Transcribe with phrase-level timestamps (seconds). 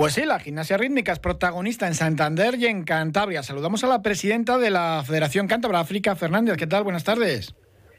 [0.00, 3.42] Pues sí, la gimnasia rítmica es protagonista en Santander y en Cantabria.
[3.42, 6.56] Saludamos a la presidenta de la Federación Cántabra, África Fernández.
[6.56, 6.84] ¿Qué tal?
[6.84, 7.54] Buenas tardes.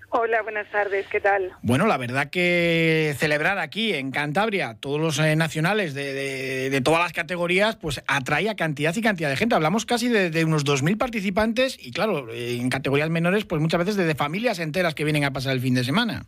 [0.09, 1.51] Hola, buenas tardes, ¿qué tal?
[1.61, 7.13] Bueno, la verdad que celebrar aquí en Cantabria todos los eh, nacionales de, todas las
[7.13, 9.53] categorías, pues atrae a cantidad y cantidad de gente.
[9.53, 14.15] Hablamos casi de, unos 2.000 participantes y claro, en categorías menores, pues muchas veces de,
[14.15, 16.25] familias enteras que vienen a pasar el fin de semana.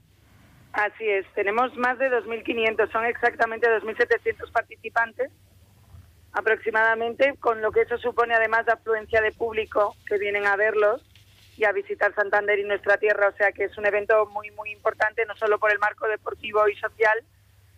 [0.73, 5.31] Así es, tenemos más de 2.500, son exactamente 2.700 participantes
[6.33, 11.01] aproximadamente, con lo que eso supone además de afluencia de público que vienen a verlos
[11.55, 13.29] y a visitar Santander y nuestra tierra.
[13.29, 16.67] O sea que es un evento muy, muy importante, no solo por el marco deportivo
[16.67, 17.23] y social,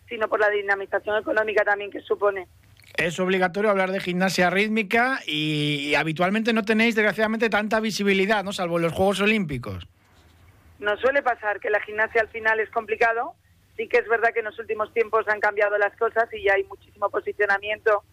[0.07, 2.47] sino por la dinamización económica también que supone.
[2.95, 8.53] Es obligatorio hablar de gimnasia rítmica y, habitualmente no tenéis, desgraciadamente, tanta visibilidad, ¿no?
[8.53, 9.85] Salvo en los Juegos Olímpicos.
[10.79, 13.33] Nos suele pasar que la gimnasia al final es complicado.
[13.75, 16.53] Sí que es verdad que en los últimos tiempos han cambiado las cosas y ya
[16.53, 18.03] hay muchísimo posicionamiento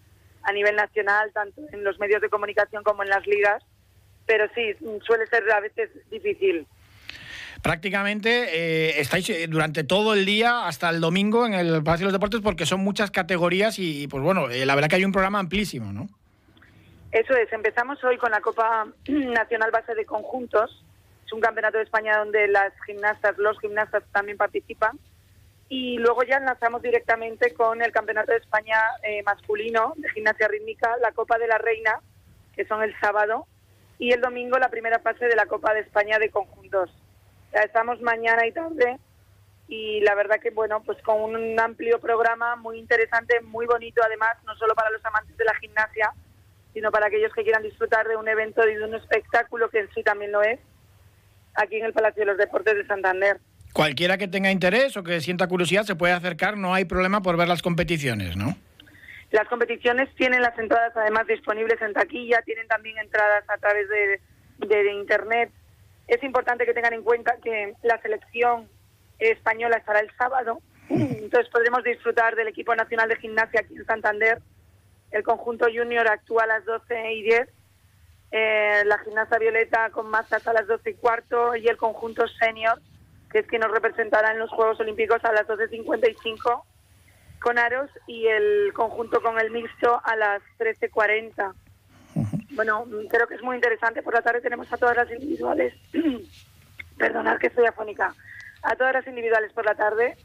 [0.44, 3.62] a nivel nacional, tanto en los medios de comunicación como en las ligas
[4.26, 6.66] pero sí, suele ser a veces difícil.
[7.62, 12.12] Prácticamente eh, estáis eh, durante todo el día hasta el domingo en el Palacio de
[12.12, 15.12] los Deportes porque son muchas categorías y, pues bueno, eh, la verdad que hay un
[15.12, 16.08] programa amplísimo, ¿no?
[17.12, 20.84] Eso es, empezamos hoy con la Copa Nacional Base de Conjuntos.
[21.26, 24.98] Es un campeonato de España donde las gimnastas, los gimnastas también participan.
[25.74, 28.76] Y luego ya enlazamos directamente con el Campeonato de España
[29.24, 31.98] masculino de gimnasia rítmica, la Copa de la Reina,
[32.54, 33.46] que son el sábado,
[33.98, 36.90] y el domingo la primera fase de la Copa de España de conjuntos.
[37.54, 38.98] Ya estamos mañana y tarde
[39.66, 44.36] y la verdad que bueno, pues con un amplio programa muy interesante, muy bonito además,
[44.44, 46.12] no solo para los amantes de la gimnasia,
[46.74, 49.94] sino para aquellos que quieran disfrutar de un evento y de un espectáculo que en
[49.94, 50.60] sí también lo es,
[51.54, 53.40] aquí en el Palacio de los Deportes de Santander.
[53.72, 57.36] Cualquiera que tenga interés o que sienta curiosidad se puede acercar, no hay problema por
[57.36, 58.54] ver las competiciones, ¿no?
[59.30, 64.20] Las competiciones tienen las entradas además disponibles en taquilla, tienen también entradas a través de,
[64.92, 65.50] Internet.
[66.06, 68.68] Es importante que tengan en cuenta que la selección
[69.18, 74.40] española estará el sábado, entonces podremos disfrutar del equipo nacional de gimnasia aquí en Santander.
[75.10, 77.48] El conjunto junior actúa a las 12 y 10,
[78.30, 82.80] eh, la gimnasia violeta con masas a las 12 y cuarto y el conjunto senior,
[83.32, 86.62] que es quien nos representará en los Juegos Olímpicos a las 12.55
[87.40, 91.52] con aros y el conjunto con el mixto a las 13.40.
[92.50, 94.02] Bueno, creo que es muy interesante.
[94.02, 95.74] Por la tarde tenemos a todas las individuales.
[96.98, 98.14] Perdonad que estoy afónica.
[98.62, 100.16] A todas las individuales por la tarde.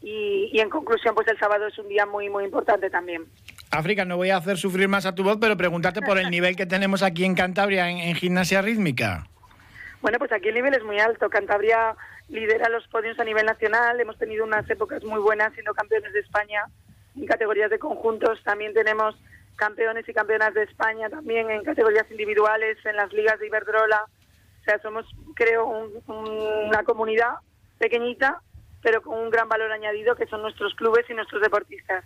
[0.00, 3.24] Y, en conclusión, pues el sábado es un día muy, muy importante también.
[3.70, 6.56] África, no voy a hacer sufrir más a tu voz, pero preguntarte por el nivel
[6.56, 9.28] que tenemos aquí en Cantabria en gimnasia rítmica.
[10.00, 11.28] Bueno, pues aquí el nivel es muy alto.
[11.28, 11.96] Cantabria
[12.28, 14.00] lidera los podios a nivel nacional.
[14.00, 16.64] Hemos tenido unas épocas muy buenas siendo campeones de España
[17.16, 18.42] en categorías de conjuntos.
[18.44, 19.16] También tenemos
[19.56, 24.04] campeones y campeonas de España también en categorías individuales, en las ligas de Iberdrola.
[24.60, 25.04] O sea, somos,
[25.34, 25.66] creo,
[26.06, 27.34] una comunidad
[27.78, 28.40] pequeñita,
[28.82, 32.04] pero con un gran valor añadido que son nuestros clubes y nuestros deportistas.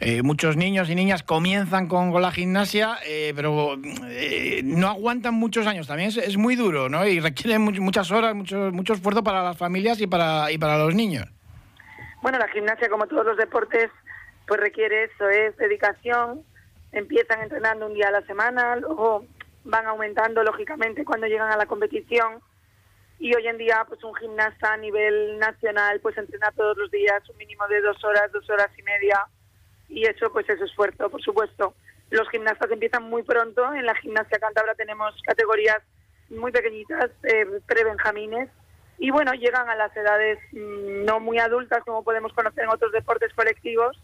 [0.00, 3.76] Eh, muchos niños y niñas comienzan con, la gimnasia, eh, pero
[4.08, 5.86] eh, no aguantan muchos años.
[5.86, 7.06] También es, muy duro, ¿no?
[7.06, 10.94] Y requiere muchas horas, mucho, mucho esfuerzo para las familias y para, y para los
[10.94, 11.28] niños.
[12.20, 13.90] Bueno, la gimnasia, como todos los deportes,
[14.46, 16.42] pues requiere eso, es dedicación.
[16.92, 19.24] Empiezan entrenando un día a la semana, luego
[19.64, 22.40] van aumentando, lógicamente, cuando llegan a la competición
[23.22, 27.22] y hoy en día pues un gimnasta a nivel nacional pues entrena todos los días
[27.30, 29.24] un mínimo de dos horas, dos horas y media
[29.88, 31.74] y eso pues es esfuerzo, por supuesto.
[32.10, 35.78] Los gimnastas empiezan muy pronto, en la gimnasia cántabra tenemos categorías
[36.30, 38.50] muy pequeñitas, eh, pre-benjamines,
[38.98, 42.90] y bueno, llegan a las edades mm, no muy adultas como podemos conocer en otros
[42.90, 44.02] deportes colectivos,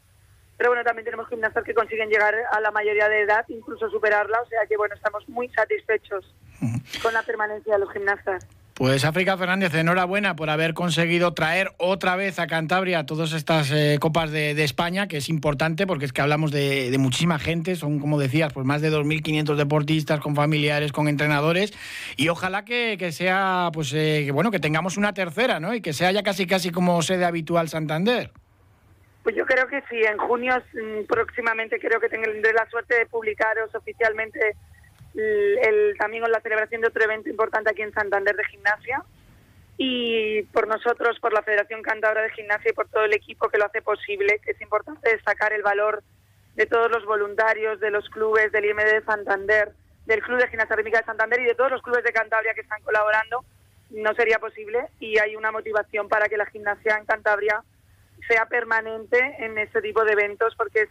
[0.57, 4.43] pero bueno, también tenemos gimnastas que consiguen llegar a la mayoría de edad, incluso superarla,
[4.43, 6.33] o sea que bueno, estamos muy satisfechos
[7.03, 8.47] con la permanencia de los gimnastas.
[8.79, 13.99] Pues África Fernández, enhorabuena por haber conseguido traer otra vez a Cantabria todas estas eh,
[14.01, 18.21] copas de, España, que es importante porque es que hablamos de, muchísima gente, son como
[18.21, 21.73] decías, pues más de 2.500 deportistas con familiares, con entrenadores,
[22.17, 25.75] y ojalá que, sea, pues eh, que, bueno, que tengamos una tercera, ¿no?
[25.75, 28.31] Y que sea ya casi casi como sede habitual Santander.
[29.25, 33.07] Pues yo creo que sí, en junio mm, próximamente creo que tendré la suerte de
[33.07, 34.39] publicaros oficialmente
[35.19, 39.03] el, también con la celebración de otro evento importante aquí en Santander de gimnasia.
[39.77, 43.59] Y por nosotros, por la Federación Cantabra de Gimnasia y por todo el equipo que
[43.59, 46.03] lo hace posible, que es importante destacar el valor
[46.57, 49.71] de todos los voluntarios, de los clubes del IMD de Santander,
[50.07, 52.63] del Club de Gimnasia Rítmica de Santander y de todos los clubes de Cantabria que
[52.63, 53.45] están colaborando,
[53.91, 57.63] no sería posible y hay una motivación para que la gimnasia en Cantabria
[58.27, 60.89] sea permanente en este tipo de eventos porque es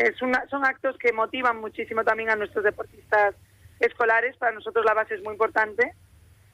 [0.00, 3.34] es una, son actos que motivan muchísimo también a nuestros deportistas
[3.78, 4.36] escolares.
[4.36, 5.92] Para nosotros la base es muy importante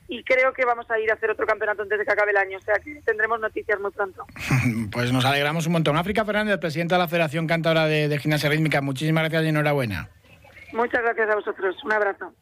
[0.09, 2.37] y creo que vamos a ir a hacer otro campeonato antes de que acabe el
[2.37, 4.25] año, o sea que tendremos noticias muy pronto.
[4.93, 5.97] pues nos alegramos un montón.
[5.97, 10.09] África Fernández, presidenta de la Federación Cántabra de, de Gimnasia Rítmica, muchísimas gracias y enhorabuena.
[10.73, 12.33] Muchas gracias a vosotros, un abrazo.